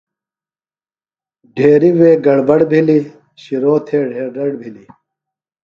ڈھیریۡ 1.55 1.95
وے 1.99 2.11
گڑ 2.25 2.37
بڑ 2.47 2.59
بِھلیۡ، 2.69 3.03
شِروۡ 3.43 3.79
تھے 3.87 3.97
ڈہیر 4.09 4.29
دڑ 4.35 4.49
بِھلیۡ 4.61 4.89